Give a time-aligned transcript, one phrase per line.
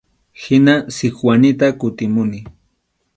[0.43, 2.39] Hina Sikwanita kutimuni.